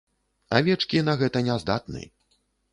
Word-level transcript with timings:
Авечкі 0.59 1.05
на 1.11 1.17
гэта 1.21 1.45
не 1.51 1.61
здатны. 1.67 2.05